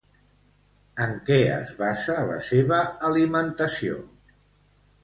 [1.05, 2.81] En què es basa la seva
[3.13, 4.03] alimentació?